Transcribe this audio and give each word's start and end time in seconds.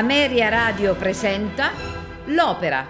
Ameria 0.00 0.48
Radio 0.48 0.94
presenta 0.94 1.72
L'Opera. 2.28 2.86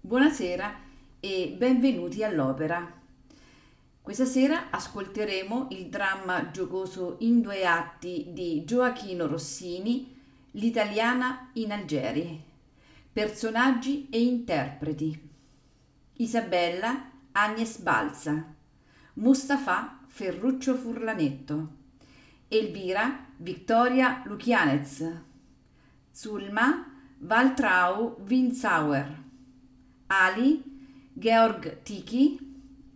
Buonasera 0.00 0.80
e 1.20 1.54
benvenuti 1.58 2.24
all'Opera. 2.24 2.90
Questa 4.00 4.24
sera 4.24 4.70
ascolteremo 4.70 5.66
il 5.72 5.88
dramma 5.88 6.50
giocoso 6.50 7.16
in 7.18 7.42
due 7.42 7.66
atti 7.66 8.28
di 8.30 8.64
Gioachino 8.64 9.26
Rossini, 9.26 10.18
L'italiana 10.52 11.50
in 11.52 11.70
Algeri. 11.72 12.51
Personaggi 13.12 14.08
e 14.08 14.22
interpreti. 14.22 15.30
Isabella 16.14 17.10
Agnes 17.32 17.76
Balsa. 17.76 18.54
Mustafa 19.16 19.98
Ferruccio 20.06 20.74
Furlanetto. 20.76 21.68
Elvira 22.48 23.26
Vittoria 23.36 24.22
Luchianez. 24.24 25.06
Sulma 26.10 26.86
Waltrau 27.18 28.16
Winsauer. 28.26 29.22
Ali 30.06 30.62
Georg 31.12 31.82
Tiki. 31.82 32.38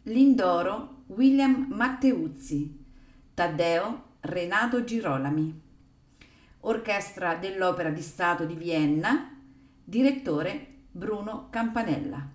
Lindoro 0.05 1.03
William 1.09 1.67
Matteuzzi. 1.69 2.75
Taddeo 3.35 4.05
Renato 4.21 4.83
Girolami. 4.83 5.61
Orchestra 6.61 7.35
dell'Opera 7.35 7.91
di 7.91 8.01
Stato 8.01 8.47
di 8.47 8.55
Vienna 8.55 9.33
Direttore 9.89 10.67
Bruno 10.91 11.47
Campanella. 11.49 12.29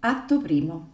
Atto 0.00 0.40
primo. 0.42 0.90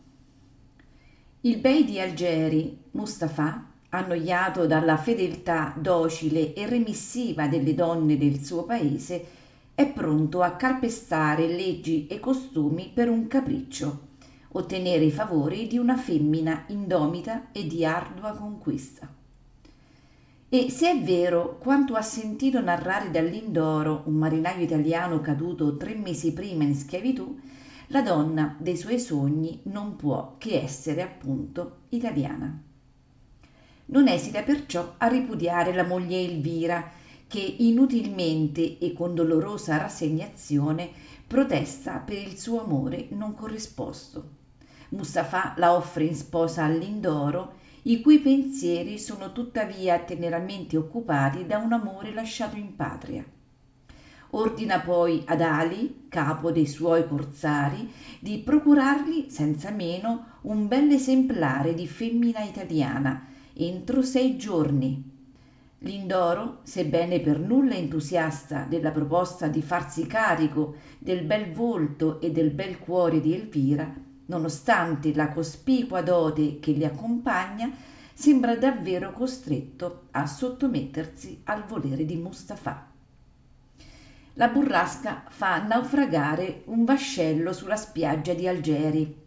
Il 1.40 1.58
bey 1.58 1.84
di 1.84 1.98
Algeri, 1.98 2.84
Mustafa, 2.92 3.72
annoiato 3.88 4.68
dalla 4.68 4.96
fedeltà 4.96 5.74
docile 5.76 6.54
e 6.54 6.68
remissiva 6.68 7.48
delle 7.48 7.74
donne 7.74 8.16
del 8.16 8.44
suo 8.44 8.62
paese, 8.62 9.26
è 9.74 9.88
pronto 9.88 10.42
a 10.42 10.52
calpestare 10.52 11.48
leggi 11.48 12.06
e 12.06 12.20
costumi 12.20 12.92
per 12.94 13.08
un 13.08 13.26
capriccio, 13.26 14.10
ottenere 14.52 15.06
i 15.06 15.10
favori 15.10 15.66
di 15.66 15.78
una 15.78 15.96
femmina 15.96 16.64
indomita 16.68 17.50
e 17.50 17.66
di 17.66 17.84
ardua 17.84 18.36
conquista. 18.36 19.15
E 20.48 20.70
se 20.70 20.90
è 20.90 21.02
vero 21.02 21.58
quanto 21.58 21.94
ha 21.94 22.02
sentito 22.02 22.60
narrare 22.60 23.10
da 23.10 23.20
Lindoro, 23.20 24.02
un 24.06 24.14
marinaio 24.14 24.62
italiano 24.62 25.20
caduto 25.20 25.76
tre 25.76 25.96
mesi 25.96 26.32
prima 26.32 26.62
in 26.62 26.76
schiavitù, 26.76 27.36
la 27.88 28.00
donna 28.00 28.54
dei 28.58 28.76
suoi 28.76 29.00
sogni 29.00 29.60
non 29.64 29.96
può 29.96 30.36
che 30.38 30.62
essere 30.62 31.02
appunto 31.02 31.78
italiana. 31.88 32.62
Non 33.86 34.06
esita 34.06 34.42
perciò 34.42 34.94
a 34.98 35.08
ripudiare 35.08 35.74
la 35.74 35.84
moglie 35.84 36.24
Elvira, 36.24 36.92
che 37.26 37.40
inutilmente 37.40 38.78
e 38.78 38.92
con 38.92 39.16
dolorosa 39.16 39.78
rassegnazione 39.78 40.88
protesta 41.26 41.98
per 41.98 42.18
il 42.18 42.38
suo 42.38 42.62
amore 42.62 43.08
non 43.10 43.34
corrisposto. 43.34 44.30
Mustafa 44.90 45.54
la 45.56 45.74
offre 45.74 46.04
in 46.04 46.14
sposa 46.14 46.64
a 46.64 46.68
Lindoro 46.68 47.55
i 47.88 48.00
cui 48.00 48.18
pensieri 48.18 48.98
sono 48.98 49.32
tuttavia 49.32 50.00
teneramente 50.00 50.76
occupati 50.76 51.46
da 51.46 51.58
un 51.58 51.72
amore 51.72 52.12
lasciato 52.12 52.56
in 52.56 52.74
patria. 52.74 53.24
Ordina 54.30 54.80
poi 54.80 55.22
ad 55.24 55.40
Ali, 55.40 56.06
capo 56.08 56.50
dei 56.50 56.66
suoi 56.66 57.06
corsari, 57.06 57.88
di 58.18 58.38
procurargli 58.38 59.26
senza 59.28 59.70
meno 59.70 60.38
un 60.42 60.66
bel 60.66 60.90
esemplare 60.90 61.74
di 61.74 61.86
femmina 61.86 62.42
italiana 62.42 63.28
entro 63.52 64.02
sei 64.02 64.36
giorni. 64.36 65.14
Lindoro, 65.78 66.60
sebbene 66.64 67.20
per 67.20 67.38
nulla 67.38 67.74
entusiasta 67.74 68.66
della 68.68 68.90
proposta 68.90 69.46
di 69.46 69.62
farsi 69.62 70.06
carico 70.06 70.74
del 70.98 71.22
bel 71.22 71.52
volto 71.52 72.20
e 72.20 72.32
del 72.32 72.50
bel 72.50 72.78
cuore 72.78 73.20
di 73.20 73.32
Elvira, 73.32 74.05
nonostante 74.26 75.14
la 75.14 75.28
cospicua 75.28 76.02
dote 76.02 76.58
che 76.60 76.72
li 76.72 76.84
accompagna, 76.84 77.70
sembra 78.12 78.56
davvero 78.56 79.12
costretto 79.12 80.06
a 80.12 80.26
sottomettersi 80.26 81.42
al 81.44 81.64
volere 81.64 82.04
di 82.04 82.16
Mustafa. 82.16 82.86
La 84.34 84.48
burrasca 84.48 85.24
fa 85.28 85.62
naufragare 85.62 86.62
un 86.66 86.84
vascello 86.84 87.52
sulla 87.52 87.76
spiaggia 87.76 88.34
di 88.34 88.46
Algeri. 88.46 89.24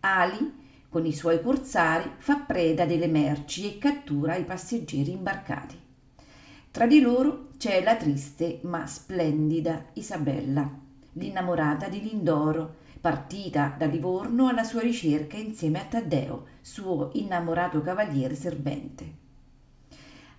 Ali, 0.00 0.60
con 0.88 1.04
i 1.04 1.12
suoi 1.12 1.40
corsari, 1.40 2.12
fa 2.18 2.36
preda 2.36 2.84
delle 2.84 3.08
merci 3.08 3.74
e 3.74 3.78
cattura 3.78 4.36
i 4.36 4.44
passeggeri 4.44 5.10
imbarcati. 5.10 5.78
Tra 6.70 6.86
di 6.86 7.00
loro 7.00 7.48
c'è 7.58 7.82
la 7.82 7.96
triste 7.96 8.60
ma 8.62 8.86
splendida 8.86 9.86
Isabella, 9.94 10.68
l'innamorata 11.12 11.88
di 11.88 12.00
Lindoro, 12.00 12.76
partita 13.02 13.74
da 13.76 13.86
Livorno 13.86 14.46
alla 14.46 14.62
sua 14.62 14.80
ricerca 14.80 15.36
insieme 15.36 15.80
a 15.80 15.84
Taddeo, 15.86 16.46
suo 16.60 17.10
innamorato 17.14 17.82
cavaliere 17.82 18.36
servente. 18.36 19.20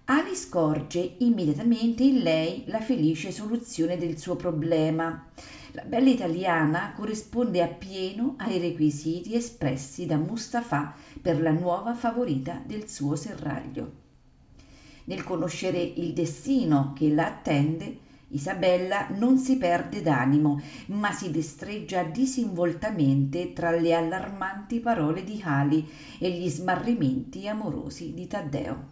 Ali 0.06 0.34
scorge 0.34 1.16
immediatamente 1.20 2.04
in 2.04 2.20
lei 2.20 2.64
la 2.68 2.80
felice 2.80 3.34
soluzione 3.34 3.98
del 3.98 4.18
suo 4.18 4.38
problema. 4.38 5.28
La 5.72 5.84
bella 5.84 6.10
italiana 6.10 6.94
corrisponde 6.96 7.62
appieno 7.62 8.36
ai 8.38 8.60
requisiti 8.60 9.36
espressi 9.36 10.06
da 10.06 10.16
Mustafa 10.16 10.96
per 11.22 11.42
la 11.42 11.52
nuova 11.52 11.94
favorita 11.96 12.62
del 12.66 12.88
suo 12.88 13.18
serraglio. 13.18 13.92
Nel 15.06 15.26
conoscere 15.26 15.82
il 15.82 16.14
destino 16.14 16.94
che 16.96 17.10
la 17.10 17.26
attende, 17.26 17.98
Isabella 18.34 19.08
non 19.12 19.38
si 19.38 19.58
perde 19.58 20.02
d'animo, 20.02 20.62
ma 20.88 21.12
si 21.12 21.32
destreggia 21.32 22.04
disinvoltamente 22.04 23.54
tra 23.54 23.72
le 23.72 23.94
allarmanti 23.94 24.80
parole 24.80 25.24
di 25.24 25.42
Ali 25.44 25.88
e 26.20 26.32
gli 26.32 26.50
smarrimenti 26.50 27.48
amorosi 27.48 28.14
di 28.14 28.28
Taddeo. 28.28 28.92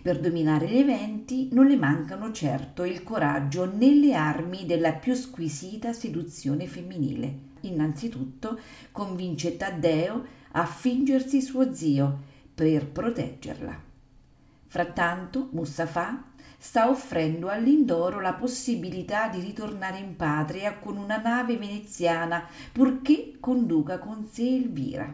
Per 0.00 0.20
dominare 0.20 0.68
gli 0.68 0.78
eventi 0.78 1.48
non 1.52 1.66
le 1.66 1.76
mancano 1.76 2.30
certo 2.30 2.84
il 2.84 3.02
coraggio 3.02 3.64
né 3.64 3.92
le 3.94 4.14
armi 4.14 4.64
della 4.64 4.92
più 4.92 5.14
squisita 5.14 5.92
seduzione 5.92 6.66
femminile. 6.66 7.46
Innanzitutto 7.62 8.58
convince 8.92 9.56
Taddeo 9.56 10.24
a 10.52 10.64
fingersi 10.64 11.40
suo 11.40 11.72
zio 11.74 12.22
per 12.54 12.86
proteggerla. 12.86 13.86
Frattanto 14.66 15.48
Mustafa 15.52 16.24
sta 16.60 16.90
offrendo 16.90 17.48
all'Indoro 17.48 18.20
la 18.20 18.34
possibilità 18.34 19.28
di 19.28 19.40
ritornare 19.40 19.98
in 19.98 20.16
patria 20.16 20.76
con 20.76 20.96
una 20.96 21.18
nave 21.18 21.56
veneziana, 21.56 22.46
purché 22.72 23.36
conduca 23.38 23.98
con 23.98 24.26
sé 24.28 24.42
Elvira. 24.42 25.08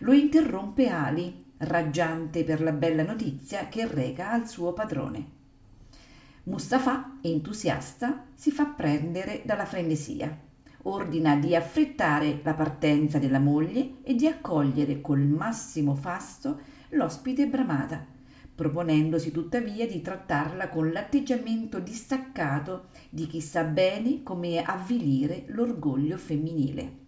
Lo 0.00 0.12
interrompe 0.12 0.88
Ali, 0.88 1.44
raggiante 1.58 2.42
per 2.42 2.62
la 2.62 2.72
bella 2.72 3.02
notizia 3.02 3.68
che 3.68 3.86
reca 3.86 4.30
al 4.30 4.48
suo 4.48 4.72
padrone. 4.72 5.34
Mustafa, 6.44 7.18
entusiasta, 7.20 8.24
si 8.34 8.50
fa 8.50 8.64
prendere 8.64 9.42
dalla 9.44 9.66
frenesia. 9.66 10.44
Ordina 10.82 11.36
di 11.36 11.54
affrettare 11.54 12.40
la 12.42 12.54
partenza 12.54 13.18
della 13.18 13.40
moglie 13.40 13.96
e 14.02 14.14
di 14.14 14.26
accogliere 14.26 15.00
col 15.00 15.20
massimo 15.20 15.94
fasto 15.94 16.60
l'ospite 16.90 17.48
bramata 17.48 18.14
proponendosi 18.56 19.30
tuttavia 19.30 19.86
di 19.86 20.00
trattarla 20.00 20.70
con 20.70 20.90
l'atteggiamento 20.90 21.78
distaccato 21.78 22.86
di 23.10 23.26
chi 23.26 23.42
sa 23.42 23.62
bene 23.64 24.22
come 24.22 24.62
avvilire 24.62 25.44
l'orgoglio 25.48 26.16
femminile. 26.16 27.04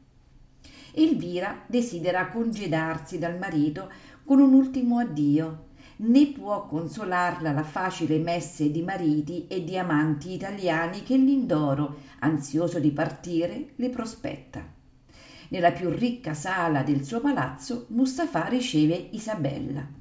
Elvira 0.92 1.64
desidera 1.66 2.28
congedarsi 2.28 3.18
dal 3.18 3.38
marito 3.38 3.90
con 4.24 4.40
un 4.40 4.52
ultimo 4.52 4.98
addio, 4.98 5.68
né 5.96 6.26
può 6.26 6.66
consolarla 6.66 7.52
la 7.52 7.62
facile 7.62 8.18
messe 8.18 8.70
di 8.70 8.82
mariti 8.82 9.46
e 9.48 9.64
di 9.64 9.78
amanti 9.78 10.34
italiani 10.34 11.02
che 11.02 11.16
Lindoro, 11.16 12.00
ansioso 12.18 12.78
di 12.78 12.90
partire, 12.90 13.70
le 13.76 13.88
prospetta. 13.88 14.62
Nella 15.48 15.72
più 15.72 15.88
ricca 15.88 16.34
sala 16.34 16.82
del 16.82 17.04
suo 17.04 17.20
palazzo 17.20 17.86
Mustafa 17.88 18.48
riceve 18.48 19.08
Isabella 19.12 19.97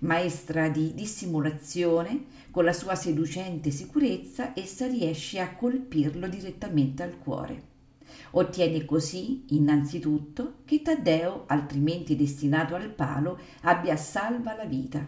Maestra 0.00 0.68
di 0.68 0.92
dissimulazione, 0.94 2.24
con 2.50 2.64
la 2.64 2.72
sua 2.72 2.94
seducente 2.94 3.70
sicurezza, 3.70 4.52
essa 4.54 4.86
riesce 4.86 5.40
a 5.40 5.54
colpirlo 5.54 6.28
direttamente 6.28 7.02
al 7.02 7.18
cuore. 7.18 7.74
Ottiene 8.32 8.84
così, 8.84 9.44
innanzitutto, 9.50 10.58
che 10.64 10.82
Taddeo, 10.82 11.44
altrimenti 11.46 12.16
destinato 12.16 12.74
al 12.74 12.90
palo, 12.90 13.38
abbia 13.62 13.96
salva 13.96 14.54
la 14.54 14.64
vita. 14.64 15.06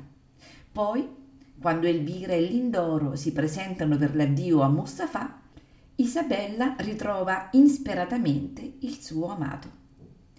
Poi 0.70 1.16
Quando 1.60 1.88
Elvira 1.88 2.34
e 2.34 2.42
Lindoro 2.42 3.16
si 3.16 3.32
presentano 3.32 3.96
per 3.96 4.14
l'addio 4.14 4.60
a 4.60 4.68
Mustafa, 4.68 5.40
Isabella 5.96 6.76
ritrova 6.78 7.48
insperatamente 7.52 8.74
il 8.80 9.00
suo 9.00 9.26
amato. 9.26 9.68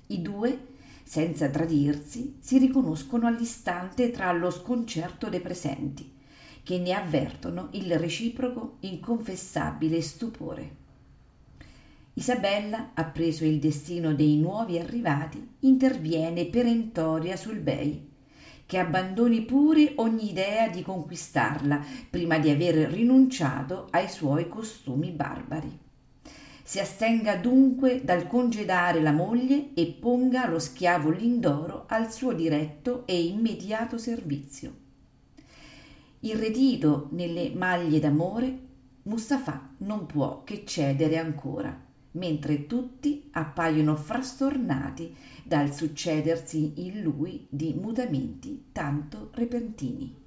I 0.07 0.21
due, 0.21 0.67
senza 1.09 1.49
tradirsi, 1.49 2.35
si 2.39 2.59
riconoscono 2.59 3.25
all'istante 3.25 4.11
tra 4.11 4.31
lo 4.31 4.51
sconcerto 4.51 5.27
dei 5.27 5.39
presenti, 5.39 6.13
che 6.61 6.77
ne 6.77 6.93
avvertono 6.93 7.69
il 7.71 7.97
reciproco 7.97 8.75
inconfessabile 8.81 10.03
stupore. 10.03 10.75
Isabella, 12.13 12.91
appreso 12.93 13.43
il 13.43 13.57
destino 13.57 14.13
dei 14.13 14.37
nuovi 14.37 14.77
arrivati, 14.77 15.55
interviene 15.61 16.45
perentoria 16.45 17.35
sul 17.35 17.57
Bei, 17.57 18.07
che 18.67 18.77
abbandoni 18.77 19.41
pure 19.41 19.93
ogni 19.95 20.29
idea 20.29 20.69
di 20.69 20.83
conquistarla 20.83 21.83
prima 22.07 22.37
di 22.37 22.51
aver 22.51 22.87
rinunciato 22.87 23.87
ai 23.89 24.07
suoi 24.07 24.47
costumi 24.47 25.09
barbari. 25.09 25.88
Si 26.69 26.79
astenga 26.79 27.35
dunque 27.35 28.03
dal 28.03 28.27
congedare 28.27 29.01
la 29.01 29.11
moglie 29.11 29.73
e 29.73 29.87
ponga 29.87 30.47
lo 30.47 30.59
schiavo 30.59 31.09
Lindoro 31.09 31.85
al 31.87 32.11
suo 32.11 32.31
diretto 32.31 33.07
e 33.07 33.25
immediato 33.25 33.97
servizio. 33.97 34.75
Irretito 36.19 37.07
nelle 37.13 37.49
maglie 37.55 37.99
d'amore, 37.99 38.59
Mustafa 39.01 39.73
non 39.77 40.05
può 40.05 40.43
che 40.43 40.63
cedere 40.63 41.17
ancora 41.17 41.75
mentre 42.11 42.67
tutti 42.67 43.29
appaiono 43.31 43.95
frastornati 43.95 45.15
dal 45.43 45.73
succedersi 45.73 46.85
in 46.85 47.01
lui 47.01 47.47
di 47.49 47.73
mutamenti 47.81 48.65
tanto 48.71 49.31
repentini. 49.33 50.18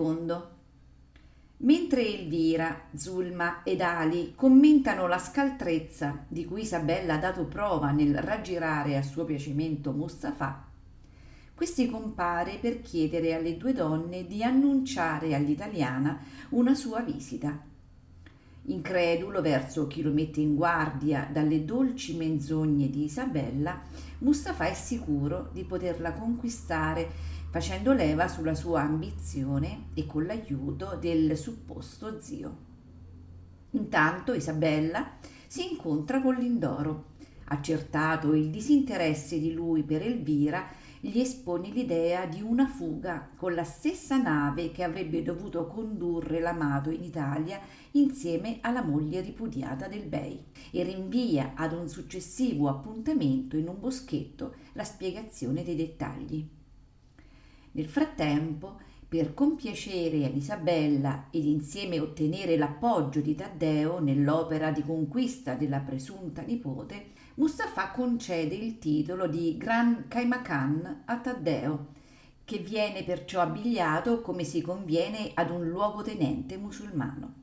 II. 0.00 0.58
Mentre 1.62 2.06
Elvira, 2.06 2.88
Zulma 2.94 3.62
ed 3.62 3.82
Ali 3.82 4.32
commentano 4.34 5.06
la 5.06 5.18
scaltrezza 5.18 6.24
di 6.26 6.46
cui 6.46 6.62
Isabella 6.62 7.14
ha 7.14 7.18
dato 7.18 7.44
prova 7.44 7.90
nel 7.90 8.16
raggirare 8.16 8.96
a 8.96 9.02
suo 9.02 9.24
piacimento 9.24 9.92
Mustafa, 9.92 10.68
questi 11.54 11.90
compare 11.90 12.56
per 12.58 12.80
chiedere 12.80 13.34
alle 13.34 13.58
due 13.58 13.74
donne 13.74 14.26
di 14.26 14.42
annunciare 14.42 15.34
all'italiana 15.34 16.18
una 16.50 16.74
sua 16.74 17.00
visita. 17.00 17.68
Incredulo 18.62 19.42
verso 19.42 19.86
chi 19.86 20.00
lo 20.00 20.12
mette 20.12 20.40
in 20.40 20.54
guardia 20.54 21.28
dalle 21.30 21.66
dolci 21.66 22.16
menzogne 22.16 22.88
di 22.88 23.04
Isabella, 23.04 23.78
Mustafa 24.20 24.64
è 24.64 24.72
sicuro 24.72 25.50
di 25.52 25.64
poterla 25.64 26.12
conquistare 26.12 27.10
facendo 27.50 27.92
leva 27.92 28.28
sulla 28.28 28.54
sua 28.54 28.82
ambizione 28.82 29.88
e 29.94 30.06
con 30.06 30.24
l'aiuto 30.24 30.96
del 31.00 31.36
supposto 31.36 32.20
zio. 32.20 32.68
Intanto 33.70 34.32
Isabella 34.32 35.16
si 35.46 35.72
incontra 35.72 36.22
con 36.22 36.36
Lindoro. 36.36 37.08
Accertato 37.46 38.34
il 38.34 38.50
disinteresse 38.50 39.40
di 39.40 39.52
lui 39.52 39.82
per 39.82 40.02
Elvira, 40.02 40.68
gli 41.00 41.18
espone 41.18 41.70
l'idea 41.70 42.26
di 42.26 42.40
una 42.40 42.68
fuga 42.68 43.30
con 43.34 43.54
la 43.54 43.64
stessa 43.64 44.16
nave 44.16 44.70
che 44.70 44.84
avrebbe 44.84 45.22
dovuto 45.22 45.66
condurre 45.66 46.38
l'amato 46.38 46.90
in 46.90 47.02
Italia 47.02 47.58
insieme 47.92 48.58
alla 48.60 48.82
moglie 48.82 49.22
ripudiata 49.22 49.88
del 49.88 50.04
Bey 50.04 50.44
e 50.70 50.84
rinvia 50.84 51.54
ad 51.56 51.72
un 51.72 51.88
successivo 51.88 52.68
appuntamento 52.68 53.56
in 53.56 53.66
un 53.66 53.80
boschetto 53.80 54.54
la 54.74 54.84
spiegazione 54.84 55.64
dei 55.64 55.74
dettagli. 55.74 56.58
Nel 57.72 57.88
frattempo, 57.88 58.78
per 59.08 59.34
compiacere 59.34 60.24
ad 60.24 60.36
Isabella 60.36 61.26
ed 61.30 61.44
insieme 61.44 61.98
ottenere 61.98 62.56
l'appoggio 62.56 63.20
di 63.20 63.34
Taddeo 63.34 63.98
nell'opera 63.98 64.70
di 64.70 64.82
conquista 64.82 65.54
della 65.54 65.80
presunta 65.80 66.42
nipote, 66.42 67.06
Mustafa 67.34 67.90
concede 67.90 68.54
il 68.54 68.78
titolo 68.78 69.26
di 69.26 69.56
Gran 69.56 70.04
Kaimakan 70.06 71.02
a 71.06 71.18
Taddeo, 71.18 71.86
che 72.44 72.58
viene 72.58 73.02
perciò 73.02 73.40
abbigliato 73.40 74.20
come 74.20 74.44
si 74.44 74.60
conviene 74.60 75.30
ad 75.34 75.50
un 75.50 75.68
luogotenente 75.68 76.56
musulmano. 76.56 77.34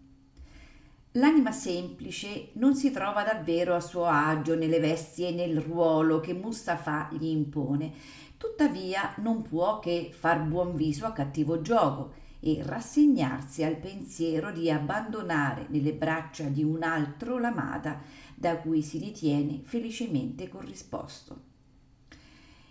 L'anima 1.18 1.52
semplice 1.52 2.50
non 2.54 2.76
si 2.76 2.92
trova 2.92 3.24
davvero 3.24 3.74
a 3.74 3.80
suo 3.80 4.06
agio 4.06 4.56
nelle 4.56 4.80
vesti 4.80 5.26
e 5.26 5.32
nel 5.32 5.60
ruolo 5.60 6.20
che 6.20 6.34
Mustafa 6.34 7.10
gli 7.12 7.26
impone, 7.26 7.92
tuttavia 8.38 9.14
non 9.18 9.42
può 9.42 9.80
che 9.80 10.12
far 10.14 10.42
buon 10.44 10.76
viso 10.76 11.06
a 11.06 11.12
cattivo 11.12 11.62
gioco 11.62 12.14
e 12.40 12.62
rassegnarsi 12.64 13.64
al 13.64 13.78
pensiero 13.78 14.52
di 14.52 14.70
abbandonare 14.70 15.66
nelle 15.70 15.94
braccia 15.94 16.44
di 16.44 16.64
un 16.64 16.84
altro 16.84 17.40
l'amata 17.40 18.00
da 18.36 18.58
cui 18.58 18.82
si 18.82 19.00
ritiene 19.00 19.62
felicemente 19.64 20.48
corrisposto. 20.48 21.46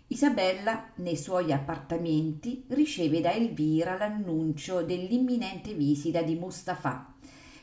Isabella, 0.08 0.90
nei 0.96 1.16
suoi 1.16 1.52
appartamenti, 1.52 2.64
riceve 2.68 3.20
da 3.20 3.32
Elvira 3.32 3.96
l'annuncio 3.96 4.82
dell'imminente 4.82 5.74
visita 5.74 6.22
di 6.22 6.36
Mustafa. 6.36 7.12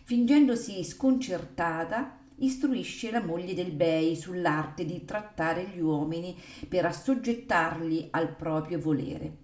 Fingendosi 0.04 0.84
sconcertata, 0.84 2.18
istruisce 2.38 3.12
la 3.12 3.24
moglie 3.24 3.54
del 3.54 3.72
Bey 3.72 4.16
sull'arte 4.16 4.86
di 4.86 5.06
trattare 5.06 5.68
gli 5.68 5.80
uomini 5.80 6.38
per 6.68 6.86
assoggettarli 6.86 8.08
al 8.12 8.36
proprio 8.36 8.80
volere. 8.80 9.38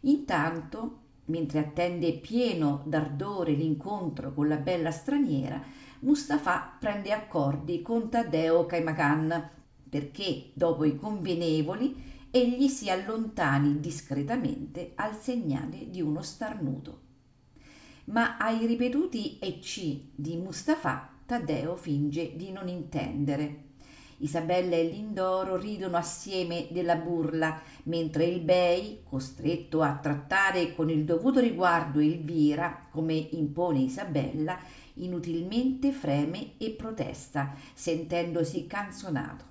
Intanto, 0.00 1.00
mentre 1.26 1.60
attende 1.60 2.12
pieno 2.14 2.82
d'ardore 2.86 3.52
l'incontro 3.52 4.32
con 4.32 4.48
la 4.48 4.56
bella 4.56 4.90
straniera, 4.90 5.62
Mustafa 6.00 6.76
prende 6.78 7.12
accordi 7.12 7.80
con 7.80 8.08
Taddeo 8.10 8.66
Kaimakan 8.66 9.50
perché, 9.88 10.50
dopo 10.54 10.84
i 10.84 10.96
convenevoli, 10.96 12.10
egli 12.30 12.66
si 12.68 12.88
allontani 12.88 13.78
discretamente 13.78 14.92
al 14.96 15.14
segnale 15.14 15.90
di 15.90 16.00
uno 16.00 16.22
starnuto. 16.22 17.00
Ma 18.06 18.38
ai 18.38 18.66
ripetuti 18.66 19.38
EC 19.38 20.14
di 20.14 20.36
Mustafa 20.38 21.11
Taddeo 21.32 21.76
finge 21.76 22.36
di 22.36 22.52
non 22.52 22.68
intendere. 22.68 23.70
Isabella 24.18 24.76
e 24.76 24.84
Lindoro 24.84 25.56
ridono 25.56 25.96
assieme 25.96 26.66
della 26.70 26.96
burla, 26.96 27.58
mentre 27.84 28.26
il 28.26 28.40
Bey, 28.40 29.00
costretto 29.02 29.80
a 29.80 29.96
trattare 29.96 30.74
con 30.74 30.90
il 30.90 31.04
dovuto 31.04 31.40
riguardo 31.40 32.00
Elvira, 32.00 32.86
come 32.90 33.14
impone 33.14 33.78
Isabella, 33.78 34.58
inutilmente 34.96 35.90
freme 35.90 36.58
e 36.58 36.72
protesta, 36.72 37.54
sentendosi 37.72 38.66
canzonato. 38.66 39.44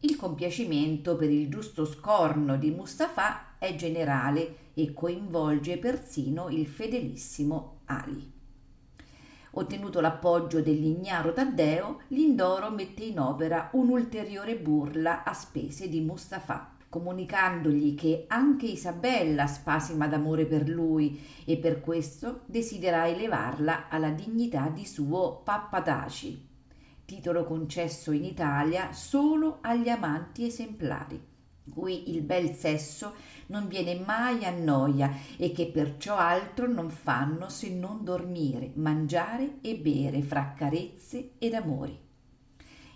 Il 0.00 0.14
compiacimento 0.14 1.16
per 1.16 1.30
il 1.30 1.48
giusto 1.48 1.86
scorno 1.86 2.58
di 2.58 2.70
Mustafa 2.70 3.56
è 3.56 3.74
generale 3.76 4.72
e 4.74 4.92
coinvolge 4.92 5.78
persino 5.78 6.50
il 6.50 6.66
fedelissimo 6.66 7.80
Ali. 7.86 8.36
Ottenuto 9.52 10.00
l'appoggio 10.00 10.60
dell'ignaro 10.60 11.32
Taddeo, 11.32 12.00
Lindoro 12.08 12.70
mette 12.70 13.04
in 13.04 13.18
opera 13.18 13.70
un'ulteriore 13.72 14.56
burla 14.56 15.24
a 15.24 15.32
spese 15.32 15.88
di 15.88 16.00
Mustafa, 16.00 16.76
comunicandogli 16.88 17.94
che 17.94 18.24
anche 18.28 18.66
Isabella 18.66 19.46
spasima 19.46 20.06
d'amore 20.06 20.44
per 20.44 20.68
lui 20.68 21.20
e 21.44 21.56
per 21.56 21.80
questo 21.80 22.40
desidera 22.46 23.08
elevarla 23.08 23.88
alla 23.88 24.10
dignità 24.10 24.68
di 24.68 24.84
suo 24.84 25.40
pappataci, 25.42 26.46
titolo 27.04 27.44
concesso 27.44 28.12
in 28.12 28.24
Italia 28.24 28.92
solo 28.92 29.58
agli 29.62 29.88
amanti 29.88 30.44
esemplari 30.44 31.36
cui 31.68 32.10
il 32.14 32.22
bel 32.22 32.54
sesso 32.54 33.14
non 33.48 33.68
viene 33.68 33.94
mai 33.96 34.44
a 34.44 34.50
noia 34.50 35.12
e 35.36 35.52
che 35.52 35.66
perciò 35.66 36.16
altro 36.16 36.66
non 36.66 36.90
fanno 36.90 37.48
se 37.48 37.70
non 37.70 38.02
dormire, 38.02 38.72
mangiare 38.74 39.58
e 39.60 39.76
bere 39.76 40.22
fra 40.22 40.54
carezze 40.56 41.32
ed 41.38 41.54
amori. 41.54 42.06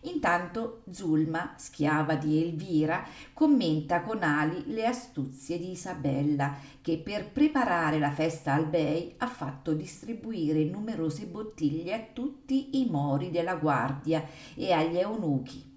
Intanto 0.04 0.82
Zulma, 0.90 1.54
schiava 1.56 2.16
di 2.16 2.42
Elvira, 2.42 3.04
commenta 3.32 4.02
con 4.02 4.24
Ali 4.24 4.64
le 4.66 4.84
astuzie 4.84 5.58
di 5.58 5.70
Isabella, 5.70 6.56
che 6.80 6.98
per 6.98 7.30
preparare 7.30 8.00
la 8.00 8.10
festa 8.10 8.52
al 8.52 8.66
Bey 8.66 9.14
ha 9.18 9.28
fatto 9.28 9.74
distribuire 9.74 10.64
numerose 10.64 11.26
bottiglie 11.26 11.94
a 11.94 12.04
tutti 12.12 12.80
i 12.80 12.88
mori 12.90 13.30
della 13.30 13.54
guardia 13.54 14.24
e 14.56 14.72
agli 14.72 14.98
eunuchi 14.98 15.71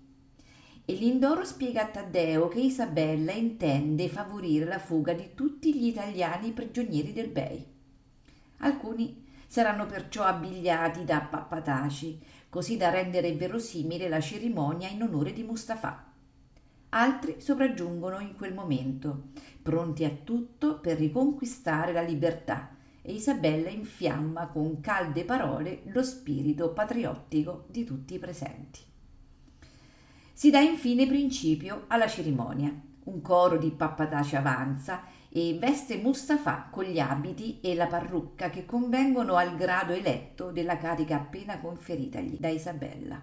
e 0.86 0.94
Lindoro 0.94 1.44
spiega 1.44 1.82
a 1.82 1.88
Taddeo 1.88 2.48
che 2.48 2.60
Isabella 2.60 3.32
intende 3.32 4.08
favorire 4.08 4.66
la 4.66 4.78
fuga 4.78 5.14
di 5.14 5.32
tutti 5.34 5.76
gli 5.76 5.88
italiani 5.88 6.52
prigionieri 6.52 7.12
del 7.12 7.30
Bey. 7.30 7.66
Alcuni 8.58 9.26
saranno 9.48 9.88
perciò 9.88 10.24
abbigliati 10.24 11.04
da 11.04 11.22
pappataci, 11.22 12.20
così 12.50 12.78
da 12.78 12.92
rendere 12.92 13.34
verosimile 13.34 14.08
la 14.08 14.20
cerimonia 14.20 14.88
in 14.88 15.02
onore 15.02 15.34
di 15.34 15.44
Mustafa. 15.44 16.12
Altri 16.90 17.42
sopraggiungono 17.42 18.20
in 18.20 18.36
quel 18.36 18.54
momento, 18.54 19.30
pronti 19.62 20.06
a 20.06 20.12
tutto 20.24 20.80
per 20.80 20.98
riconquistare 20.98 21.94
la 21.94 22.02
libertà, 22.02 22.76
e 23.02 23.14
Isabella 23.14 23.70
infiamma 23.70 24.48
con 24.48 24.80
calde 24.82 25.26
parole 25.26 25.82
lo 25.86 26.04
spirito 26.04 26.72
patriottico 26.74 27.66
di 27.70 27.84
tutti 27.84 28.14
i 28.14 28.20
presenti. 28.20 28.94
Si 30.38 30.50
dà 30.50 30.60
infine 30.60 31.08
principio 31.08 31.86
alla 31.88 32.10
cerimonia. 32.10 32.70
Un 33.06 33.22
coro 33.22 33.58
di 33.58 33.72
pappataci 33.72 34.36
avanza 34.36 35.04
e 35.30 35.58
veste 35.58 35.96
Mustafa 35.96 36.68
con 36.70 36.84
gli 36.84 37.00
abiti 37.00 37.62
e 37.62 37.74
la 37.74 37.88
parrucca 37.88 38.50
che 38.50 38.66
convengono 38.66 39.36
al 39.36 39.56
grado 39.56 39.94
eletto 39.94 40.52
della 40.52 40.76
carica 40.76 41.16
appena 41.16 41.62
conferitagli 41.62 42.36
da 42.38 42.50
Isabella. 42.50 43.18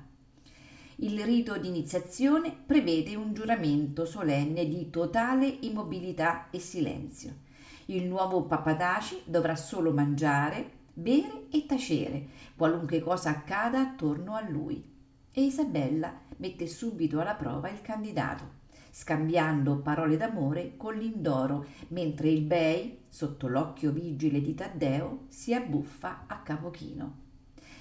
Il 0.97 1.23
rito 1.23 1.59
di 1.59 1.69
iniziazione 1.69 2.51
prevede 2.51 3.15
un 3.15 3.35
giuramento 3.35 4.07
solenne 4.07 4.67
di 4.67 4.89
totale 4.89 5.47
immobilità 5.47 6.49
e 6.51 6.61
silenzio. 6.61 7.41
Il 7.87 8.07
nuovo 8.07 8.45
Pappataci 8.45 9.25
dovrà 9.27 9.55
solo 9.55 9.93
mangiare, 9.93 10.71
bere 10.95 11.49
e 11.51 11.67
tacere, 11.67 12.27
qualunque 12.57 13.01
cosa 13.01 13.29
accada 13.29 13.81
attorno 13.81 14.35
a 14.35 14.41
lui. 14.49 14.92
E 15.35 15.45
Isabella 15.45 16.13
mette 16.37 16.67
subito 16.67 17.19
alla 17.19 17.35
prova 17.35 17.71
il 17.71 17.81
candidato, 17.81 18.61
scambiando 18.91 19.79
parole 19.79 20.19
d'amore 20.19 20.77
con 20.77 20.95
l'Indoro, 20.95 21.65
mentre 21.89 22.29
il 22.29 22.43
Bey, 22.43 23.05
sotto 23.09 23.49
l'occhio 23.49 23.93
vigile 23.93 24.43
di 24.43 24.55
Taddeo, 24.55 25.25
si 25.29 25.55
abbuffa 25.55 26.25
a 26.27 26.41
capo 26.41 26.71
chino. 26.71 27.21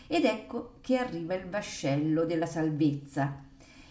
Ed 0.07 0.23
ecco 0.23 0.75
che 0.79 0.95
arriva 0.95 1.33
il 1.33 1.49
vascello 1.49 2.23
della 2.23 2.45
salvezza. 2.45 3.43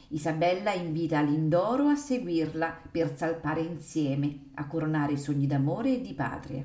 Isabella 0.09 0.73
invita 0.73 1.21
l'Indoro 1.21 1.89
a 1.89 1.97
seguirla 1.97 2.81
per 2.91 3.15
salpare 3.15 3.61
insieme, 3.61 4.47
a 4.55 4.67
coronare 4.67 5.13
i 5.13 5.19
sogni 5.19 5.47
d'amore 5.47 5.97
e 5.97 6.01
di 6.01 6.15
patria. 6.15 6.65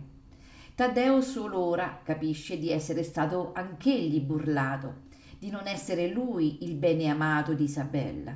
Taddeo 0.73 1.21
solo 1.21 1.59
ora 1.59 1.99
capisce 2.03 2.57
di 2.57 2.71
essere 2.71 3.03
stato 3.03 3.51
anch'egli 3.53 4.21
burlato, 4.21 5.03
di 5.37 5.49
non 5.49 5.67
essere 5.67 6.07
lui 6.07 6.63
il 6.63 6.75
bene 6.75 7.07
amato 7.07 7.53
di 7.53 7.63
Isabella. 7.63 8.35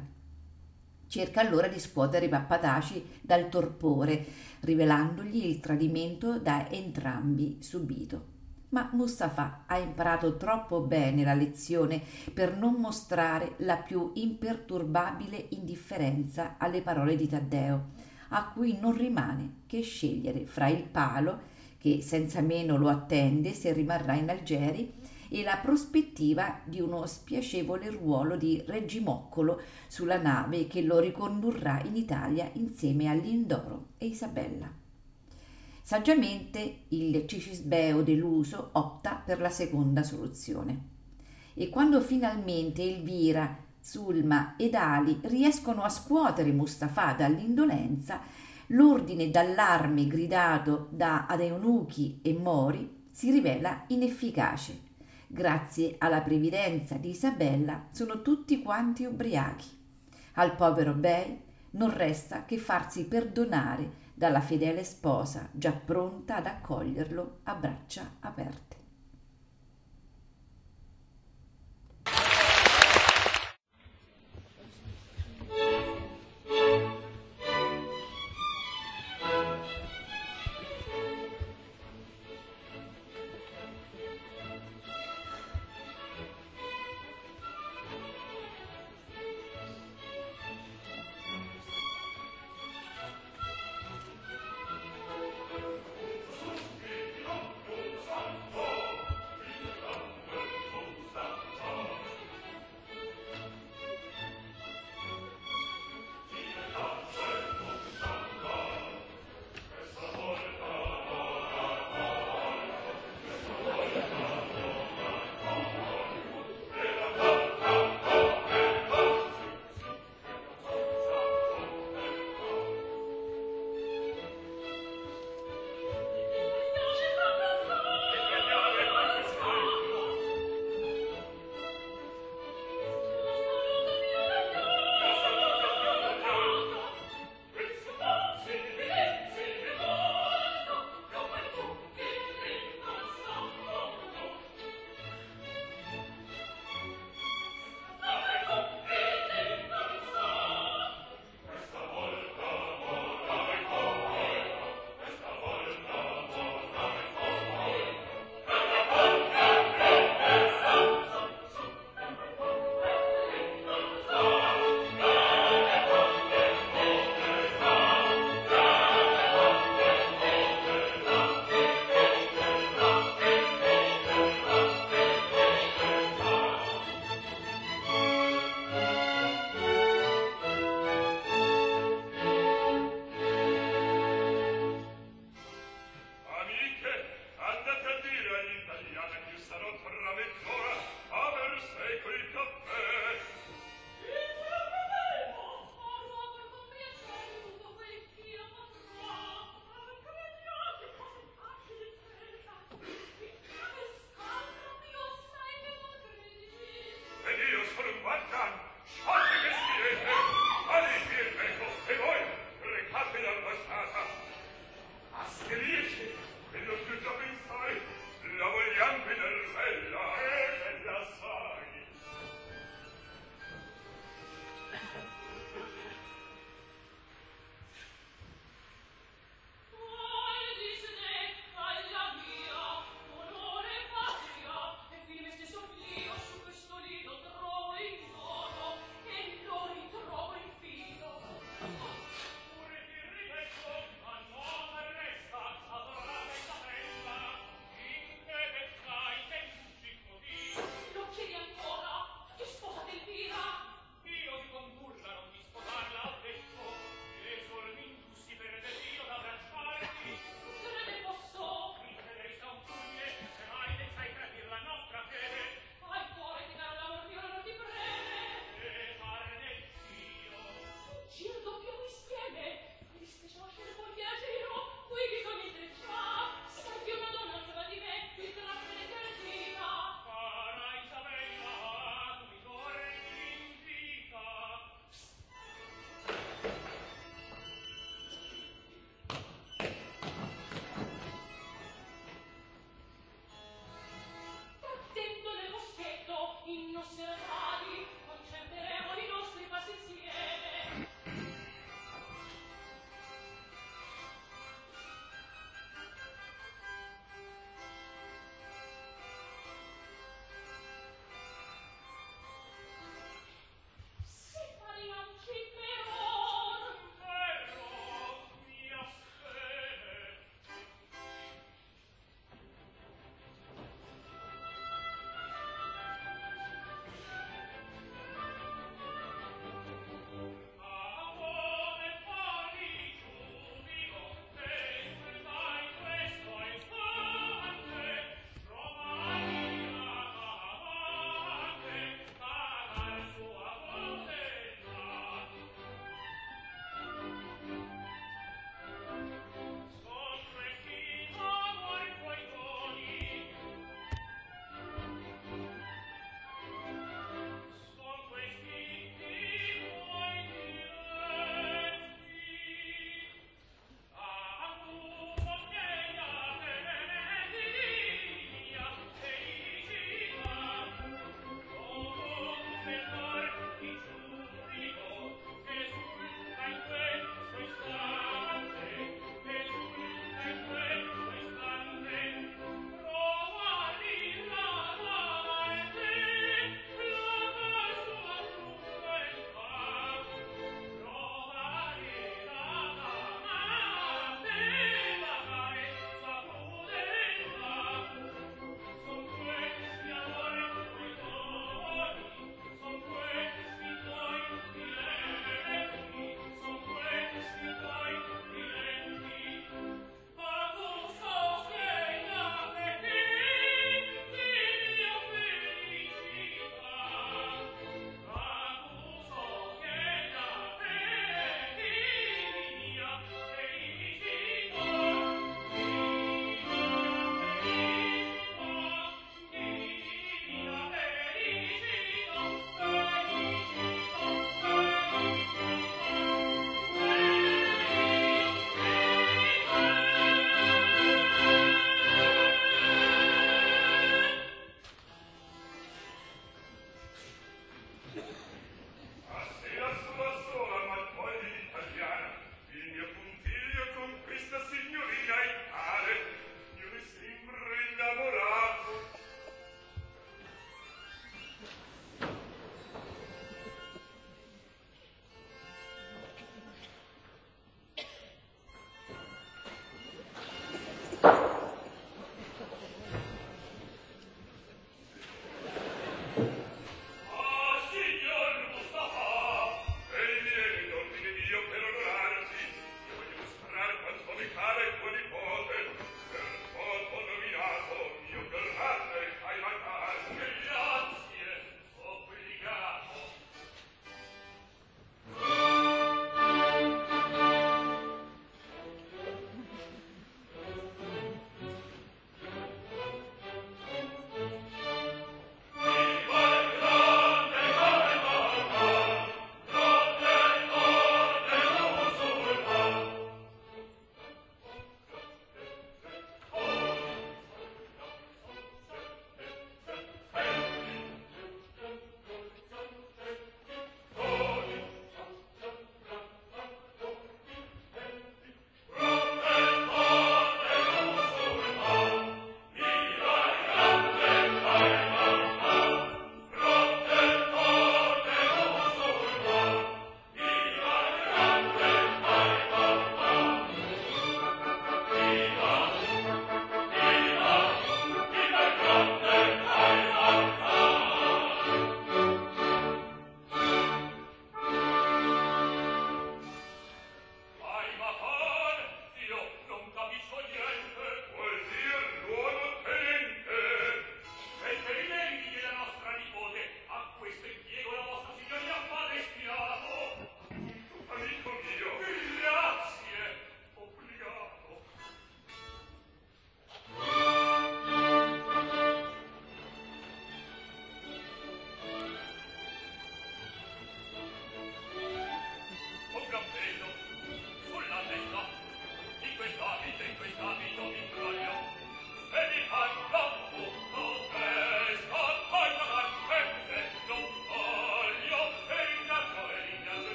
Cerca 1.07 1.41
allora 1.41 1.67
di 1.67 1.79
scuotere 1.79 2.29
Pappataci 2.29 3.03
dal 3.21 3.49
torpore, 3.49 4.25
rivelandogli 4.59 5.43
il 5.43 5.59
tradimento 5.59 6.37
da 6.37 6.69
entrambi 6.69 7.57
subito. 7.61 8.37
Ma 8.69 8.89
Mustafa 8.93 9.63
ha 9.65 9.79
imparato 9.79 10.37
troppo 10.37 10.81
bene 10.81 11.23
la 11.23 11.33
lezione 11.33 11.99
per 12.31 12.55
non 12.55 12.75
mostrare 12.75 13.53
la 13.57 13.77
più 13.77 14.11
imperturbabile 14.13 15.47
indifferenza 15.49 16.55
alle 16.59 16.83
parole 16.83 17.15
di 17.15 17.27
Taddeo, 17.27 17.87
a 18.29 18.51
cui 18.53 18.77
non 18.79 18.95
rimane 18.95 19.61
che 19.65 19.81
scegliere 19.81 20.45
fra 20.45 20.67
il 20.67 20.83
palo, 20.83 21.57
che 21.79 22.03
senza 22.03 22.41
meno 22.41 22.77
lo 22.77 22.89
attende 22.89 23.53
se 23.53 23.73
rimarrà 23.73 24.13
in 24.13 24.29
Algeri, 24.29 24.93
e 25.29 25.43
la 25.43 25.57
prospettiva 25.57 26.59
di 26.63 26.81
uno 26.81 27.05
spiacevole 27.05 27.89
ruolo 27.89 28.35
di 28.35 28.61
reggimoccolo 28.65 29.61
sulla 29.87 30.19
nave 30.19 30.67
che 30.67 30.81
lo 30.81 30.99
ricondurrà 30.99 31.81
in 31.83 31.95
Italia 31.95 32.49
insieme 32.53 33.07
a 33.07 33.13
Lindoro 33.13 33.89
e 33.97 34.07
Isabella. 34.07 34.69
Saggiamente 35.83 36.81
il 36.89 37.25
Cicisbeo 37.27 38.01
deluso 38.01 38.69
opta 38.73 39.21
per 39.23 39.39
la 39.39 39.49
seconda 39.49 40.03
soluzione. 40.03 40.87
E 41.53 41.69
quando 41.69 42.01
finalmente 42.01 42.83
Elvira, 42.83 43.67
Sulma 43.81 44.55
ed 44.57 44.75
Ali 44.75 45.19
riescono 45.23 45.83
a 45.83 45.89
scuotere 45.89 46.51
Mustafa 46.51 47.13
dall'indolenza, 47.13 48.21
l'ordine 48.67 49.29
d'allarme 49.29 50.05
gridato 50.05 50.89
da 50.91 51.25
Adeunuchi 51.25 52.19
e 52.21 52.33
Mori 52.33 53.07
si 53.09 53.31
rivela 53.31 53.85
inefficace 53.87 54.88
grazie 55.31 55.95
alla 55.99 56.21
previdenza 56.21 56.95
di 56.95 57.11
Isabella, 57.11 57.89
sono 57.91 58.23
tutti 58.23 58.63
quanti 58.63 59.05
ubriachi. 59.05 59.67
Al 60.33 60.55
povero 60.55 60.93
Bei 60.93 61.39
non 61.71 61.95
resta 61.95 62.45
che 62.45 62.57
farsi 62.57 63.05
perdonare 63.05 64.07
dalla 64.15 64.41
fedele 64.41 64.83
sposa, 64.83 65.47
già 65.51 65.71
pronta 65.71 66.37
ad 66.37 66.47
accoglierlo 66.47 67.41
a 67.43 67.53
braccia 67.53 68.15
aperte. 68.21 68.68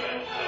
Thank 0.00 0.22
you. 0.42 0.47